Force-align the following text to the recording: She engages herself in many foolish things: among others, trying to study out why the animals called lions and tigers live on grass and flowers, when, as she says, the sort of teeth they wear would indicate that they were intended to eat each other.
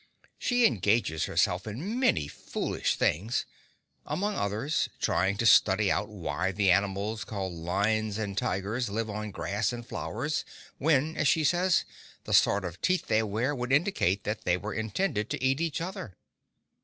She 0.39 0.65
engages 0.65 1.25
herself 1.25 1.67
in 1.67 1.99
many 1.99 2.27
foolish 2.27 2.95
things: 2.95 3.45
among 4.03 4.35
others, 4.35 4.89
trying 4.99 5.37
to 5.37 5.45
study 5.45 5.91
out 5.91 6.09
why 6.09 6.51
the 6.51 6.71
animals 6.71 7.23
called 7.23 7.53
lions 7.53 8.17
and 8.17 8.35
tigers 8.35 8.89
live 8.89 9.11
on 9.11 9.29
grass 9.29 9.71
and 9.71 9.85
flowers, 9.85 10.43
when, 10.79 11.15
as 11.17 11.27
she 11.27 11.43
says, 11.43 11.85
the 12.23 12.33
sort 12.33 12.65
of 12.65 12.81
teeth 12.81 13.05
they 13.09 13.21
wear 13.21 13.53
would 13.53 13.71
indicate 13.71 14.23
that 14.23 14.43
they 14.43 14.57
were 14.57 14.73
intended 14.73 15.29
to 15.29 15.43
eat 15.43 15.61
each 15.61 15.79
other. 15.79 16.15